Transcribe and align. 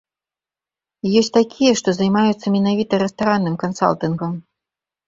Ёсць 1.21 1.29
такія, 1.39 1.71
што 1.83 1.89
займаюцца 1.99 2.47
менавіта 2.57 2.93
рэстаранным 3.07 3.55
кансалтынгам. 3.67 4.31